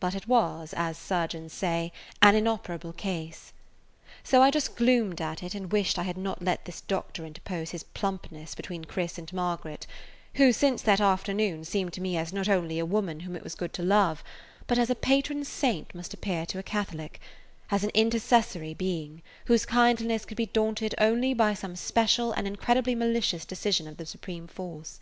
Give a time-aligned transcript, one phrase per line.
[0.00, 3.54] But it was, as surgeons say, an inoperable case.
[4.22, 7.70] So I just gloomed at it and wished I had not let this doctor interpose
[7.70, 9.86] his plumpness between Chris and Margaret,
[10.34, 13.54] who since that afternoon seemed to me as not only a woman whom it was
[13.54, 14.22] good to love,
[14.66, 17.18] but, as a patron saint must appear to a Catholic,
[17.70, 22.32] as an intercessory being whose kindliness could be daunted only by some [Page 155] special
[22.32, 25.00] and incredibly malicious decision of the Supreme Force.